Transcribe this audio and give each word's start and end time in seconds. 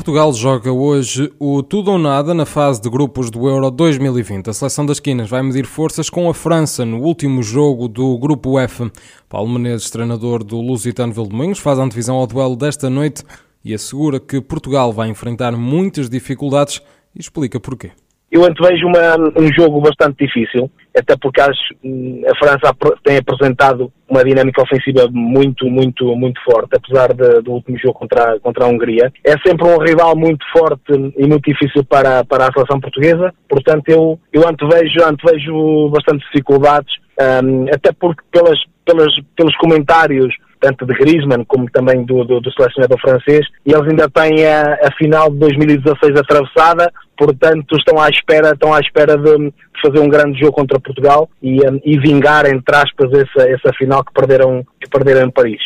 Portugal 0.00 0.32
joga 0.32 0.72
hoje 0.72 1.30
o 1.38 1.62
tudo 1.62 1.90
ou 1.90 1.98
nada 1.98 2.32
na 2.32 2.46
fase 2.46 2.80
de 2.80 2.88
grupos 2.88 3.30
do 3.30 3.46
Euro 3.46 3.70
2020. 3.70 4.48
A 4.48 4.52
seleção 4.54 4.86
das 4.86 4.98
quinas 4.98 5.28
vai 5.28 5.42
medir 5.42 5.66
forças 5.66 6.08
com 6.08 6.26
a 6.26 6.32
França 6.32 6.86
no 6.86 7.02
último 7.02 7.42
jogo 7.42 7.86
do 7.86 8.16
grupo 8.16 8.58
F. 8.58 8.90
Paulo 9.28 9.50
Menezes, 9.50 9.90
treinador 9.90 10.42
do 10.42 10.58
Lusitano 10.58 11.12
Vildomingos, 11.12 11.58
faz 11.58 11.78
a 11.78 11.82
antevisão 11.82 12.16
ao 12.16 12.26
duelo 12.26 12.56
desta 12.56 12.88
noite 12.88 13.22
e 13.62 13.74
assegura 13.74 14.18
que 14.18 14.40
Portugal 14.40 14.90
vai 14.90 15.10
enfrentar 15.10 15.54
muitas 15.54 16.08
dificuldades 16.08 16.80
e 17.14 17.20
explica 17.20 17.60
porquê. 17.60 17.90
Eu 18.30 18.44
antevejo 18.44 18.86
uma, 18.86 19.16
um 19.36 19.52
jogo 19.52 19.80
bastante 19.80 20.24
difícil, 20.24 20.70
até 20.96 21.16
porque 21.20 21.40
acho, 21.40 21.74
hum, 21.84 22.22
a 22.26 22.36
França 22.38 22.76
tem 23.04 23.16
apresentado 23.16 23.92
uma 24.08 24.24
dinâmica 24.24 24.62
ofensiva 24.62 25.08
muito, 25.10 25.66
muito, 25.66 26.14
muito 26.14 26.40
forte, 26.44 26.76
apesar 26.76 27.12
de, 27.12 27.42
do 27.42 27.52
último 27.52 27.76
jogo 27.78 27.94
contra, 27.94 28.38
contra 28.40 28.64
a 28.64 28.68
Hungria. 28.68 29.12
É 29.24 29.32
sempre 29.44 29.66
um 29.66 29.78
rival 29.78 30.16
muito 30.16 30.44
forte 30.52 30.92
e 31.16 31.26
muito 31.26 31.50
difícil 31.50 31.84
para, 31.84 32.24
para 32.24 32.46
a 32.46 32.52
seleção 32.52 32.78
portuguesa, 32.80 33.34
portanto 33.48 33.88
eu, 33.88 34.18
eu 34.32 34.48
antevejo, 34.48 35.04
antevejo 35.04 35.88
bastante 35.90 36.24
dificuldades, 36.26 36.92
um, 37.20 37.66
até 37.72 37.92
porque 37.92 38.22
pelas, 38.30 38.58
pelas, 38.84 39.12
pelos 39.36 39.56
comentários 39.56 40.32
tanto 40.60 40.86
de 40.86 40.94
Griezmann 40.94 41.44
como 41.44 41.68
também 41.70 42.04
do, 42.04 42.22
do, 42.24 42.40
do 42.40 42.52
selecionador 42.52 43.00
francês, 43.00 43.46
e 43.64 43.72
eles 43.72 43.88
ainda 43.88 44.08
têm 44.10 44.46
a, 44.46 44.74
a, 44.74 44.92
final 44.96 45.30
de 45.30 45.38
2016 45.38 46.16
atravessada, 46.18 46.92
portanto 47.20 47.76
estão 47.76 48.00
à 48.00 48.08
espera, 48.08 48.52
estão 48.52 48.72
à 48.72 48.80
espera 48.80 49.14
de, 49.18 49.52
fazer 49.82 50.00
um 50.00 50.08
grande 50.08 50.40
jogo 50.40 50.52
contra 50.52 50.80
Portugal 50.80 51.28
e, 51.42 51.60
um, 51.60 51.78
e 51.84 51.98
vingar, 51.98 52.46
entre 52.46 52.74
aspas, 52.74 53.10
essa, 53.12 53.48
essa 53.48 53.72
final 53.76 54.02
que 54.02 54.12
perderam, 54.12 54.64
que 54.80 54.88
perderam 54.88 55.26
em 55.26 55.30
Paris. 55.30 55.60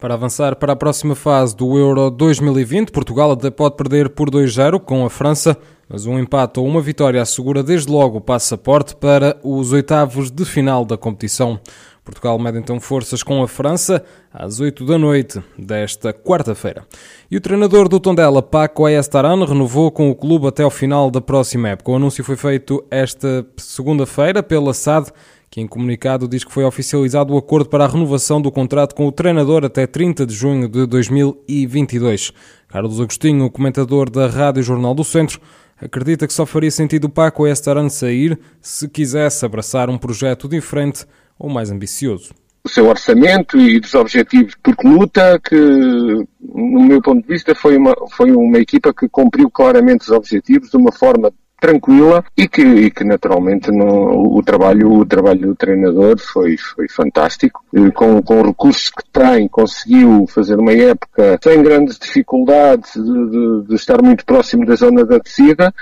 Para 0.00 0.14
avançar 0.14 0.56
para 0.56 0.72
a 0.72 0.76
próxima 0.76 1.14
fase 1.14 1.56
do 1.56 1.78
Euro 1.78 2.10
2020, 2.10 2.90
Portugal 2.90 3.32
até 3.32 3.50
pode 3.50 3.76
perder 3.76 4.10
por 4.10 4.28
2-0 4.28 4.80
com 4.80 5.06
a 5.06 5.10
França, 5.10 5.56
mas 5.88 6.06
um 6.06 6.18
empate 6.18 6.58
ou 6.58 6.66
uma 6.66 6.80
vitória 6.80 7.22
assegura 7.22 7.62
desde 7.62 7.90
logo 7.90 8.18
o 8.18 8.20
passaporte 8.20 8.94
para 8.96 9.38
os 9.42 9.72
oitavos 9.72 10.30
de 10.30 10.44
final 10.44 10.84
da 10.84 10.96
competição. 10.96 11.60
Portugal 12.06 12.38
mede 12.38 12.58
então 12.58 12.78
forças 12.78 13.20
com 13.22 13.42
a 13.42 13.48
França 13.48 14.04
às 14.32 14.60
8 14.60 14.86
da 14.86 14.96
noite 14.96 15.42
desta 15.58 16.12
quarta-feira. 16.12 16.86
E 17.28 17.36
o 17.36 17.40
treinador 17.40 17.88
do 17.88 17.98
Tondela, 17.98 18.40
Paco 18.40 18.86
Ayestaran, 18.86 19.44
renovou 19.44 19.90
com 19.90 20.08
o 20.08 20.14
clube 20.14 20.46
até 20.46 20.62
ao 20.62 20.70
final 20.70 21.10
da 21.10 21.20
próxima 21.20 21.70
época. 21.70 21.90
O 21.90 21.96
anúncio 21.96 22.22
foi 22.22 22.36
feito 22.36 22.84
esta 22.92 23.44
segunda-feira 23.56 24.40
pela 24.40 24.72
SAD, 24.72 25.10
que 25.50 25.60
em 25.60 25.66
comunicado 25.66 26.28
diz 26.28 26.44
que 26.44 26.52
foi 26.52 26.64
oficializado 26.64 27.34
o 27.34 27.38
acordo 27.38 27.68
para 27.68 27.84
a 27.84 27.88
renovação 27.88 28.40
do 28.40 28.52
contrato 28.52 28.94
com 28.94 29.06
o 29.06 29.12
treinador 29.12 29.64
até 29.64 29.84
30 29.84 30.26
de 30.26 30.34
junho 30.34 30.68
de 30.68 30.86
2022. 30.86 32.32
Carlos 32.68 33.00
Agostinho, 33.00 33.46
o 33.46 33.50
comentador 33.50 34.08
da 34.08 34.28
Rádio 34.28 34.62
Jornal 34.62 34.94
do 34.94 35.02
Centro, 35.02 35.40
acredita 35.80 36.26
que 36.26 36.32
só 36.32 36.46
faria 36.46 36.70
sentido 36.70 37.04
o 37.04 37.10
Paco 37.10 37.44
Ayestaran 37.44 37.88
sair 37.88 38.38
se 38.60 38.88
quisesse 38.88 39.44
abraçar 39.44 39.90
um 39.90 39.98
projeto 39.98 40.48
diferente 40.48 41.06
ou 41.38 41.48
mais 41.50 41.70
ambicioso? 41.70 42.34
O 42.64 42.68
seu 42.68 42.86
orçamento 42.86 43.58
e 43.58 43.78
dos 43.78 43.94
objetivos 43.94 44.54
porque 44.60 44.88
luta, 44.88 45.38
que 45.38 45.54
no 45.54 46.84
meu 46.84 47.00
ponto 47.00 47.22
de 47.22 47.28
vista 47.28 47.54
foi 47.54 47.76
uma, 47.76 47.94
foi 48.10 48.32
uma 48.32 48.58
equipa 48.58 48.92
que 48.92 49.08
cumpriu 49.08 49.48
claramente 49.50 50.02
os 50.02 50.10
objetivos 50.10 50.70
de 50.70 50.76
uma 50.76 50.90
forma 50.90 51.32
tranquila 51.60 52.24
e 52.36 52.46
que, 52.46 52.62
e 52.62 52.90
que 52.90 53.04
naturalmente 53.04 53.70
no, 53.70 54.36
o 54.36 54.42
trabalho 54.42 54.92
o 54.92 55.06
trabalho 55.06 55.40
do 55.40 55.54
treinador 55.54 56.18
foi 56.18 56.56
foi 56.56 56.88
fantástico. 56.88 57.64
Com, 57.94 58.22
com 58.22 58.40
os 58.40 58.46
recursos 58.46 58.90
que 58.90 59.02
tem 59.12 59.48
conseguiu 59.48 60.26
fazer 60.28 60.58
uma 60.58 60.72
época 60.72 61.38
sem 61.42 61.62
grandes 61.62 61.98
dificuldades 61.98 62.92
de, 62.94 63.30
de, 63.30 63.68
de 63.68 63.74
estar 63.74 64.02
muito 64.02 64.24
próximo 64.24 64.66
da 64.66 64.74
zona 64.74 65.04
da 65.04 65.18
descida 65.18 65.72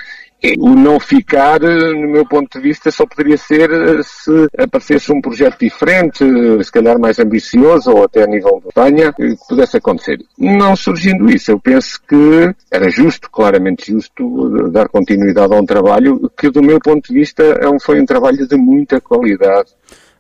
o 0.58 0.74
não 0.74 1.00
ficar, 1.00 1.60
no 1.60 2.08
meu 2.08 2.26
ponto 2.26 2.58
de 2.58 2.60
vista, 2.60 2.90
só 2.90 3.06
poderia 3.06 3.36
ser 3.36 3.70
eh, 3.70 4.00
se 4.02 4.48
aparecesse 4.58 5.10
um 5.10 5.20
projeto 5.20 5.58
diferente, 5.58 6.24
se 6.62 6.70
calhar 6.70 6.98
mais 6.98 7.18
ambicioso 7.18 7.90
ou 7.90 8.04
até 8.04 8.24
a 8.24 8.26
nível 8.26 8.60
de 8.60 8.68
Espanha, 8.68 9.12
que 9.12 9.34
pudesse 9.48 9.76
acontecer. 9.78 10.18
Não 10.38 10.76
surgindo 10.76 11.30
isso, 11.30 11.50
eu 11.50 11.58
penso 11.58 11.98
que 12.06 12.54
era 12.70 12.90
justo, 12.90 13.30
claramente 13.30 13.90
justo, 13.90 14.70
dar 14.70 14.88
continuidade 14.88 15.54
a 15.54 15.56
um 15.56 15.64
trabalho 15.64 16.30
que, 16.38 16.50
do 16.50 16.62
meu 16.62 16.78
ponto 16.78 17.08
de 17.08 17.14
vista, 17.14 17.42
é 17.42 17.74
foi 17.80 18.00
um 18.00 18.06
trabalho 18.06 18.46
de 18.46 18.56
muita 18.56 19.00
qualidade. 19.00 19.70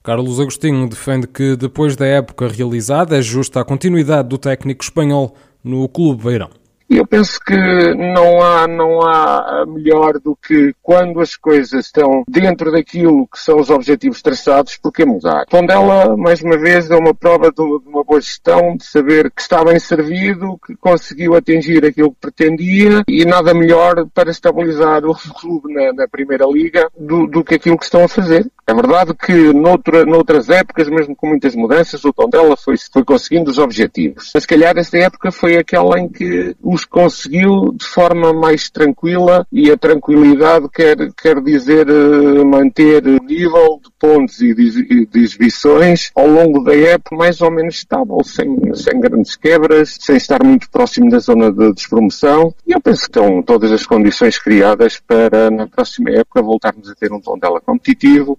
Carlos 0.02 0.40
Agostinho 0.40 0.88
defende 0.88 1.26
que, 1.26 1.56
depois 1.56 1.96
da 1.96 2.06
época 2.06 2.48
realizada, 2.48 3.16
é 3.16 3.22
justa 3.22 3.60
a 3.60 3.64
continuidade 3.64 4.28
do 4.28 4.36
técnico 4.36 4.84
espanhol 4.84 5.34
no 5.62 5.88
Clube 5.88 6.24
Beirão. 6.24 6.50
Eu 6.88 7.06
penso 7.06 7.40
que 7.40 7.54
não 7.94 8.42
há, 8.42 8.68
não 8.68 9.00
há 9.02 9.64
melhor 9.66 10.18
do 10.20 10.36
que 10.36 10.74
quando 10.82 11.20
as 11.20 11.34
coisas 11.34 11.86
estão 11.86 12.24
dentro 12.28 12.70
daquilo 12.70 13.26
que 13.26 13.38
são 13.38 13.58
os 13.58 13.70
objetivos 13.70 14.20
traçados, 14.20 14.76
porque 14.76 15.04
mudar. 15.04 15.46
Tondela, 15.46 16.16
mais 16.16 16.42
uma 16.42 16.58
vez, 16.58 16.90
é 16.90 16.96
uma 16.96 17.14
prova 17.14 17.50
de 17.50 17.62
uma 17.62 18.04
boa 18.04 18.20
gestão, 18.20 18.76
de 18.76 18.84
saber 18.84 19.30
que 19.30 19.40
está 19.40 19.64
bem 19.64 19.78
servido, 19.78 20.58
que 20.66 20.76
conseguiu 20.76 21.34
atingir 21.34 21.84
aquilo 21.84 22.10
que 22.12 22.20
pretendia 22.20 23.02
e 23.08 23.24
nada 23.24 23.54
melhor 23.54 24.06
para 24.12 24.30
estabilizar 24.30 25.04
o 25.04 25.14
clube 25.40 25.72
na, 25.72 25.92
na 25.92 26.08
Primeira 26.08 26.46
Liga 26.46 26.88
do, 26.98 27.26
do, 27.26 27.42
que 27.42 27.54
aquilo 27.54 27.78
que 27.78 27.84
estão 27.84 28.04
a 28.04 28.08
fazer. 28.08 28.46
É 28.66 28.72
verdade 28.72 29.12
que 29.14 29.52
noutra, 29.52 30.06
noutras 30.06 30.48
épocas, 30.48 30.88
mesmo 30.88 31.14
com 31.14 31.28
muitas 31.28 31.54
mudanças, 31.54 32.02
o 32.04 32.12
Tondela 32.12 32.56
foi, 32.56 32.76
foi 32.92 33.04
conseguindo 33.04 33.50
os 33.50 33.58
objetivos. 33.58 34.30
Mas 34.34 34.42
se 34.42 34.48
calhar 34.48 34.76
esta 34.78 34.96
época 34.96 35.30
foi 35.30 35.56
aquela 35.56 35.98
em 36.00 36.08
que 36.08 36.56
os 36.74 36.84
conseguiu 36.84 37.72
de 37.72 37.84
forma 37.86 38.32
mais 38.32 38.68
tranquila 38.68 39.46
e 39.52 39.70
a 39.70 39.76
tranquilidade 39.76 40.68
quer, 40.68 40.96
quer 41.16 41.40
dizer 41.40 41.88
uh, 41.88 42.44
manter 42.44 43.06
o 43.06 43.22
nível 43.24 43.80
de 43.82 43.90
pontos 43.98 44.40
e 44.40 44.52
de, 44.54 45.08
exibições 45.14 46.10
ao 46.14 46.26
longo 46.26 46.62
da 46.64 46.74
época 46.74 47.16
mais 47.16 47.40
ou 47.40 47.50
menos 47.50 47.76
estável, 47.76 48.18
sem, 48.24 48.74
sem 48.74 49.00
grandes 49.00 49.36
quebras, 49.36 49.96
sem 50.00 50.16
estar 50.16 50.42
muito 50.44 50.68
próximo 50.70 51.10
da 51.10 51.18
zona 51.18 51.52
de 51.52 51.72
despromoção. 51.72 52.54
E 52.66 52.72
eu 52.72 52.80
penso 52.80 53.02
que 53.02 53.06
estão 53.06 53.42
todas 53.42 53.70
as 53.70 53.86
condições 53.86 54.38
criadas 54.38 55.00
para 55.06 55.50
na 55.50 55.66
próxima 55.66 56.10
época 56.10 56.42
voltarmos 56.42 56.90
a 56.90 56.94
ter 56.94 57.12
um 57.12 57.20
Tondela 57.20 57.60
competitivo, 57.60 58.38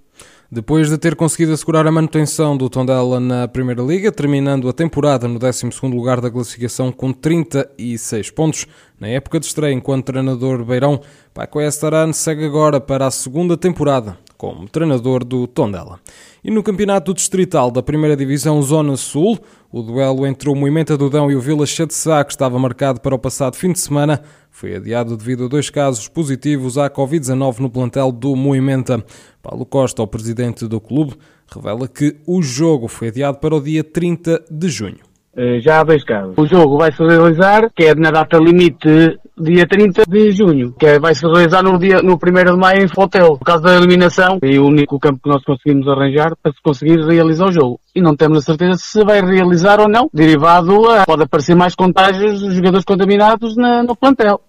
depois 0.52 0.90
de 0.90 0.98
ter 0.98 1.16
conseguido 1.16 1.54
assegurar 1.54 1.86
a 1.88 1.92
manutenção 1.92 2.56
do 2.56 2.70
Tondela 2.70 3.20
na 3.20 3.48
Primeira 3.48 3.82
Liga, 3.82 4.12
terminando 4.12 4.70
a 4.70 4.74
temporada 4.74 5.28
no 5.28 5.40
12º 5.40 5.90
lugar 5.90 6.22
da 6.22 6.30
classificação 6.30 6.92
com 6.92 7.12
36 7.12 8.30
pontos, 8.32 8.68
na 9.00 9.08
época 9.08 9.40
de 9.40 9.46
estreia 9.48 9.74
enquanto 9.74 10.06
treinador 10.06 10.64
Beirão, 10.64 11.02
Paco 11.34 11.60
Estaran 11.60 12.14
segue 12.14 12.46
agora 12.46 12.80
para 12.80 13.08
a 13.08 13.12
segunda 13.12 13.58
temporada 13.58 14.18
como 14.38 14.68
treinador 14.68 15.24
do 15.24 15.48
Tondela. 15.48 16.00
E 16.44 16.52
no 16.52 16.62
campeonato 16.62 17.14
distrital 17.14 17.72
da 17.72 17.82
primeira 17.82 18.16
divisão 18.16 18.62
Zona 18.62 18.96
Sul, 18.98 19.40
o 19.76 19.84
duelo 19.84 20.26
entre 20.26 20.50
o 20.50 20.56
Moimenta 20.56 20.96
do 20.96 21.10
Dão 21.10 21.30
e 21.30 21.36
o 21.36 21.42
Vila 21.42 21.66
de 21.66 21.94
Sá, 21.94 22.24
que 22.24 22.32
estava 22.32 22.58
marcado 22.58 23.02
para 23.02 23.14
o 23.14 23.20
passado 23.20 23.58
fim 23.58 23.74
de 23.74 23.80
semana, 23.82 24.22
foi 24.50 24.74
adiado 24.74 25.18
devido 25.18 25.44
a 25.44 25.48
dois 25.50 25.70
casos 25.70 26.08
positivos 26.08 26.78
à 26.78 26.90
Covid-19 26.90 27.60
no 27.60 27.70
plantel 27.70 28.10
do 28.10 28.38
Moimenta. 28.38 29.04
Paulo 29.44 29.66
Costa, 29.66 30.02
o 30.02 30.08
presidente 30.08 30.66
do 30.66 30.80
clube, 30.80 31.16
revela 31.54 31.90
que 31.90 32.16
o 32.26 32.42
jogo 32.42 32.88
foi 32.88 33.10
adiado 33.10 33.40
para 33.40 33.54
o 33.54 33.60
dia 33.60 33.84
30 33.84 34.46
de 34.50 34.70
junho. 34.70 35.15
Eh, 35.38 35.60
já 35.60 35.82
há 35.82 35.84
dois 35.84 36.04
casos. 36.04 36.34
O 36.38 36.46
jogo 36.46 36.78
vai 36.78 36.92
se 36.92 37.04
realizar, 37.04 37.70
que 37.76 37.84
é 37.84 37.96
na 37.96 38.10
data 38.10 38.38
limite 38.38 39.20
dia 39.38 39.68
30 39.68 40.04
de 40.08 40.32
junho, 40.32 40.74
que 40.80 40.86
é, 40.86 40.98
vai 40.98 41.14
se 41.14 41.26
realizar 41.26 41.62
no 41.62 41.78
dia, 41.78 42.02
no 42.02 42.14
1 42.14 42.18
de 42.18 42.58
maio 42.58 42.84
em 42.84 42.88
Fotel. 42.88 43.38
Por 43.38 43.44
causa 43.44 43.64
da 43.64 43.76
eliminação, 43.76 44.40
é 44.42 44.58
o 44.58 44.66
único 44.66 44.98
campo 44.98 45.20
que 45.22 45.30
nós 45.30 45.44
conseguimos 45.44 45.88
arranjar 45.90 46.34
para 46.42 46.54
conseguir 46.64 47.06
realizar 47.06 47.48
o 47.48 47.52
jogo. 47.52 47.80
E 47.94 48.00
não 48.00 48.16
temos 48.16 48.38
a 48.38 48.42
certeza 48.42 48.78
se 48.78 49.04
vai 49.04 49.22
realizar 49.22 49.82
ou 49.82 49.90
não, 49.90 50.10
derivado 50.14 50.90
a, 50.90 51.06
pode 51.06 51.24
aparecer 51.24 51.54
mais 51.54 51.76
contágios 51.76 52.40
dos 52.40 52.54
jogadores 52.54 52.86
contaminados 52.86 53.58
na, 53.58 53.84
no 53.84 53.96
plantel. 53.96 54.40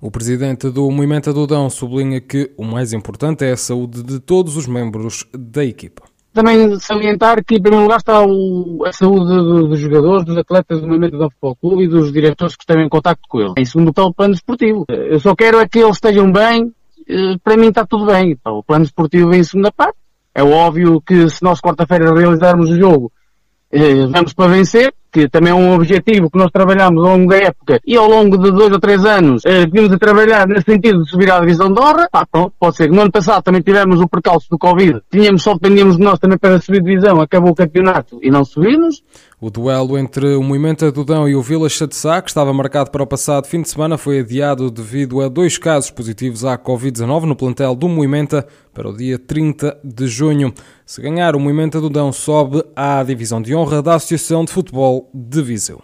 O 0.00 0.10
presidente 0.10 0.70
do 0.70 0.88
Movimento 0.88 1.30
Adudão 1.30 1.68
sublinha 1.68 2.20
que 2.20 2.52
o 2.56 2.64
mais 2.64 2.92
importante 2.92 3.44
é 3.44 3.50
a 3.50 3.56
saúde 3.56 4.04
de 4.04 4.20
todos 4.20 4.56
os 4.56 4.68
membros 4.68 5.26
da 5.36 5.64
equipa. 5.64 6.04
Também 6.38 6.78
salientar 6.78 7.44
que, 7.44 7.56
em 7.56 7.60
primeiro 7.60 7.82
lugar, 7.82 7.96
está 7.96 8.24
o, 8.24 8.84
a 8.86 8.92
saúde 8.92 9.26
dos 9.26 9.80
jogadores, 9.80 10.24
dos 10.24 10.38
atletas 10.38 10.80
do 10.80 10.86
movimento 10.86 11.18
do 11.18 11.28
Futebol 11.28 11.56
Clube 11.56 11.82
e 11.82 11.88
dos 11.88 12.12
diretores 12.12 12.54
que 12.54 12.62
estão 12.62 12.80
em 12.80 12.88
contato 12.88 13.18
com 13.28 13.40
ele. 13.40 13.54
Em 13.58 13.64
segundo 13.64 13.88
lugar, 13.88 14.04
o 14.04 14.14
plano 14.14 14.34
esportivo. 14.34 14.84
Eu 14.88 15.18
só 15.18 15.34
quero 15.34 15.58
é 15.58 15.66
que 15.66 15.80
eles 15.80 15.96
estejam 15.96 16.30
bem. 16.30 16.72
Eh, 17.08 17.36
para 17.42 17.56
mim 17.56 17.70
está 17.70 17.84
tudo 17.84 18.06
bem. 18.06 18.30
Então, 18.30 18.58
o 18.58 18.62
plano 18.62 18.84
esportivo 18.84 19.30
vem 19.30 19.40
em 19.40 19.42
segunda 19.42 19.72
parte. 19.72 19.98
É 20.32 20.40
óbvio 20.44 21.00
que 21.00 21.28
se 21.28 21.42
nós 21.42 21.60
quarta-feira 21.60 22.14
realizarmos 22.14 22.70
o 22.70 22.76
jogo, 22.76 23.10
eh, 23.72 24.06
vamos 24.06 24.32
para 24.32 24.52
vencer, 24.52 24.94
também 25.26 25.50
é 25.50 25.54
um 25.54 25.74
objetivo 25.74 26.30
que 26.30 26.36
nós 26.36 26.50
trabalhamos 26.50 27.02
ao 27.02 27.16
longo 27.16 27.30
da 27.30 27.38
época 27.38 27.80
e 27.86 27.96
ao 27.96 28.06
longo 28.06 28.36
de 28.36 28.52
dois 28.52 28.70
ou 28.70 28.78
três 28.78 29.02
anos 29.06 29.42
eh, 29.46 29.66
vimos 29.66 29.90
a 29.90 29.98
trabalhar 29.98 30.46
nesse 30.46 30.66
sentido 30.66 31.02
de 31.02 31.10
subir 31.10 31.32
à 31.32 31.40
divisão 31.40 31.72
de 31.72 31.80
honra, 31.80 32.08
pá, 32.12 32.26
pronto, 32.30 32.52
pode 32.60 32.76
ser. 32.76 32.88
Que 32.88 32.94
no 32.94 33.00
ano 33.00 33.10
passado 33.10 33.42
também 33.42 33.62
tivemos 33.62 34.00
o 34.00 34.08
percalço 34.08 34.48
do 34.50 34.58
Covid, 34.58 35.00
tínhamos 35.10 35.42
só 35.42 35.54
dependíamos 35.54 35.96
de 35.96 36.02
nós 36.02 36.18
também 36.18 36.36
para 36.36 36.60
subir 36.60 36.82
divisão, 36.82 37.20
acabou 37.20 37.52
o 37.52 37.54
campeonato 37.54 38.18
e 38.22 38.30
não 38.30 38.44
subimos. 38.44 39.02
O 39.40 39.50
duelo 39.50 39.96
entre 39.96 40.34
o 40.34 40.42
Moimenta 40.42 40.90
Dudão 40.90 41.28
e 41.28 41.36
o 41.36 41.40
Vila 41.40 41.68
de 41.68 41.76
que 41.78 42.28
estava 42.28 42.52
marcado 42.52 42.90
para 42.90 43.04
o 43.04 43.06
passado 43.06 43.46
fim 43.46 43.62
de 43.62 43.68
semana, 43.68 43.96
foi 43.96 44.18
adiado 44.18 44.68
devido 44.68 45.20
a 45.20 45.28
dois 45.28 45.56
casos 45.56 45.92
positivos 45.92 46.44
à 46.44 46.58
Covid-19 46.58 47.22
no 47.22 47.36
plantel 47.36 47.76
do 47.76 47.88
Moimenta 47.88 48.44
para 48.74 48.88
o 48.88 48.96
dia 48.96 49.16
30 49.16 49.78
de 49.84 50.08
junho. 50.08 50.52
Se 50.84 51.00
ganhar, 51.00 51.36
o 51.36 51.40
Moimenta 51.40 51.80
Dudão 51.80 52.12
sobe 52.12 52.64
à 52.74 53.00
divisão 53.04 53.40
de 53.40 53.54
honra 53.54 53.80
da 53.80 53.94
Associação 53.94 54.44
de 54.44 54.50
Futebol 54.50 55.08
de 55.14 55.40
Viseu. 55.40 55.80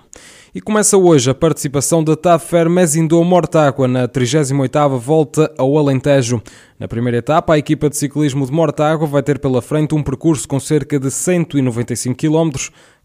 E 0.52 0.60
começa 0.60 0.96
hoje 0.96 1.30
a 1.30 1.34
participação 1.34 2.02
da 2.02 2.14
TAFER 2.14 2.70
Mezindô 2.70 3.24
Mortágua 3.24 3.88
na 3.88 4.06
38ª 4.06 4.96
Volta 4.98 5.52
ao 5.58 5.76
Alentejo. 5.76 6.40
Na 6.78 6.86
primeira 6.86 7.18
etapa, 7.18 7.54
a 7.54 7.58
equipa 7.58 7.90
de 7.90 7.96
ciclismo 7.96 8.46
de 8.46 8.52
Mortágua 8.52 9.04
vai 9.04 9.20
ter 9.20 9.40
pela 9.40 9.60
frente 9.60 9.96
um 9.96 10.02
percurso 10.02 10.46
com 10.46 10.60
cerca 10.60 10.96
de 10.98 11.10
195 11.10 12.16
km 12.16 12.50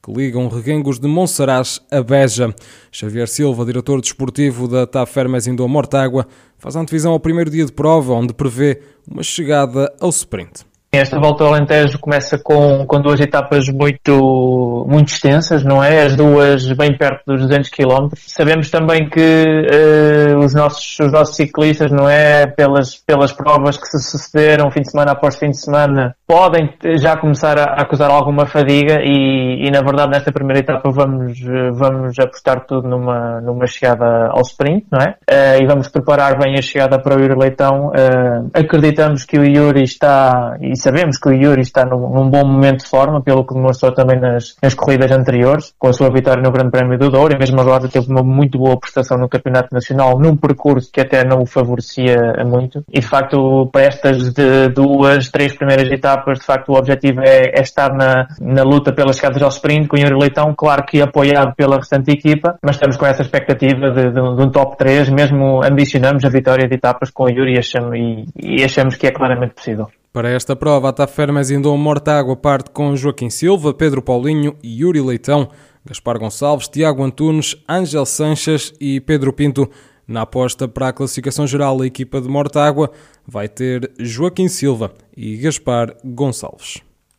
que 0.01 0.11
ligam 0.11 0.47
Reguengos 0.47 0.99
de 0.99 1.07
Monsaraz 1.07 1.81
a 1.91 2.01
Beja. 2.01 2.53
Xavier 2.91 3.27
Silva, 3.27 3.65
diretor 3.65 4.01
desportivo 4.01 4.67
da 4.67 4.87
TAFER 4.87 5.29
Mezindô 5.29 5.67
Mortágua, 5.67 6.25
faz 6.57 6.75
antevisão 6.75 7.11
ao 7.11 7.19
primeiro 7.19 7.49
dia 7.49 7.65
de 7.65 7.71
prova, 7.71 8.13
onde 8.13 8.33
prevê 8.33 8.81
uma 9.07 9.23
chegada 9.23 9.93
ao 9.99 10.09
sprint. 10.09 10.69
Esta 10.91 11.19
volta 11.19 11.43
ao 11.43 11.53
Alentejo 11.53 11.99
começa 11.99 12.39
com, 12.39 12.83
com 12.87 12.99
duas 12.99 13.19
etapas 13.19 13.69
muito, 13.69 14.87
muito 14.89 15.09
extensas, 15.09 15.63
não 15.63 15.83
é? 15.83 16.01
As 16.01 16.15
duas 16.15 16.65
bem 16.71 16.97
perto 16.97 17.21
dos 17.27 17.41
200 17.41 17.69
km. 17.69 18.09
Sabemos 18.15 18.71
também 18.71 19.07
que 19.07 19.19
uh, 19.19 20.28
os, 20.49 20.53
nossos, 20.53 20.99
os 20.99 21.11
nossos 21.11 21.35
ciclistas, 21.35 21.91
não 21.91 22.09
é? 22.09 22.47
Pelas, 22.47 22.95
pelas 22.97 23.31
provas 23.31 23.77
que 23.77 23.85
se 23.85 23.99
sucederam 23.99 24.71
fim 24.71 24.81
de 24.81 24.91
semana 24.91 25.11
após 25.11 25.37
fim 25.37 25.51
de 25.51 25.59
semana, 25.59 26.15
podem 26.27 26.73
já 26.97 27.17
começar 27.17 27.57
a, 27.57 27.63
a 27.63 27.81
acusar 27.81 28.09
alguma 28.09 28.45
fadiga 28.45 28.99
e, 29.01 29.67
e, 29.67 29.71
na 29.71 29.81
verdade, 29.81 30.11
nesta 30.11 30.31
primeira 30.31 30.59
etapa 30.59 30.89
vamos, 30.91 31.39
vamos 31.73 32.17
apostar 32.19 32.65
tudo 32.65 32.87
numa, 32.87 33.41
numa 33.41 33.67
chegada 33.67 34.27
ao 34.27 34.41
sprint, 34.41 34.85
não 34.91 34.99
é? 34.99 35.15
Uh, 35.29 35.63
e 35.63 35.65
vamos 35.65 35.87
preparar 35.87 36.37
bem 36.37 36.55
a 36.57 36.61
chegada 36.61 36.99
para 36.99 37.15
o 37.15 37.19
Yuri 37.19 37.35
Leitão. 37.35 37.87
Uh, 37.87 38.49
acreditamos 38.53 39.25
que 39.25 39.37
o 39.37 39.43
Yuri 39.43 39.83
está, 39.83 40.57
sabemos 40.75 41.17
que 41.17 41.29
o 41.29 41.33
Yuri 41.33 41.61
está 41.61 41.85
num, 41.85 42.09
num, 42.09 42.29
bom 42.29 42.45
momento 42.45 42.79
de 42.83 42.89
forma, 42.89 43.21
pelo 43.21 43.45
que 43.45 43.53
demonstrou 43.53 43.91
também 43.91 44.19
nas, 44.19 44.55
nas 44.61 44.73
corridas 44.73 45.11
anteriores, 45.11 45.73
com 45.77 45.87
a 45.87 45.93
sua 45.93 46.09
vitória 46.09 46.41
no 46.41 46.51
Grande 46.51 46.71
Prémio 46.71 46.97
do 46.97 47.09
Douro, 47.09 47.33
e 47.33 47.39
mesmo 47.39 47.59
agora 47.59 47.87
teve 47.87 48.09
uma 48.09 48.23
muito 48.23 48.57
boa 48.57 48.79
prestação 48.79 49.17
no 49.17 49.29
Campeonato 49.29 49.69
Nacional, 49.73 50.19
num 50.19 50.35
percurso 50.39 50.89
que 50.91 51.01
até 51.01 51.23
não 51.23 51.41
o 51.41 51.45
favorecia 51.45 52.33
muito. 52.45 52.83
E 52.91 52.99
de 52.99 53.05
facto, 53.05 53.69
para 53.71 53.83
estas 53.83 54.33
de 54.33 54.69
duas, 54.69 55.29
três 55.29 55.55
primeiras 55.55 55.89
etapas, 55.91 56.39
de 56.39 56.45
facto 56.45 56.69
o 56.69 56.77
objetivo 56.77 57.21
é, 57.21 57.51
é 57.55 57.61
estar 57.61 57.93
na, 57.93 58.27
na 58.39 58.63
luta 58.63 58.91
pelas 58.91 59.15
escadas 59.15 59.41
ao 59.41 59.49
sprint 59.49 59.87
com 59.87 59.97
o 59.97 59.99
Yuri 59.99 60.15
Leitão, 60.15 60.53
claro 60.55 60.83
que 60.85 61.01
apoiado 61.01 61.53
pela 61.55 61.77
restante 61.77 62.11
equipa, 62.11 62.57
mas 62.63 62.75
estamos 62.75 62.97
com 62.97 63.05
essa 63.05 63.21
expectativa 63.21 63.91
de, 63.91 64.05
de, 64.05 64.11
de 64.11 64.21
um 64.21 64.49
top 64.49 64.77
3, 64.77 65.09
mesmo 65.09 65.63
ambicionamos 65.63 66.23
a 66.23 66.29
vitória 66.29 66.67
de 66.67 66.75
etapas 66.75 67.09
com 67.09 67.23
o 67.23 67.29
Yuri 67.29 67.55
e 67.55 67.59
achamos, 67.59 67.97
e, 67.97 68.25
e 68.35 68.63
achamos 68.63 68.95
que 68.95 69.07
é 69.07 69.11
claramente 69.11 69.53
possível. 69.53 69.87
Para 70.11 70.29
esta 70.29 70.55
prova, 70.55 70.89
a 70.89 70.93
Tafermes 70.93 71.51
Indom 71.51 71.77
Mortágua 71.77 72.35
parte 72.35 72.71
com 72.71 72.95
Joaquim 72.95 73.29
Silva, 73.29 73.73
Pedro 73.73 74.01
Paulinho 74.01 74.55
e 74.63 74.81
Yuri 74.81 75.01
Leitão, 75.01 75.49
Gaspar 75.85 76.17
Gonçalves, 76.17 76.67
Tiago 76.67 77.03
Antunes, 77.03 77.55
Ângel 77.69 78.05
Sanches 78.05 78.73
e 78.81 78.99
Pedro 78.99 79.31
Pinto. 79.31 79.69
Na 80.09 80.23
aposta 80.23 80.67
para 80.67 80.87
a 80.87 80.91
classificação 80.91 81.45
geral, 81.45 81.79
a 81.79 81.85
equipa 81.85 82.19
de 82.19 82.27
Mortágua 82.27 82.89
vai 83.27 83.47
ter 83.47 83.91
Joaquim 83.99 84.47
Silva 84.47 84.91
e 85.15 85.37
Gaspar 85.37 85.95
Gonçalves. 86.03 86.81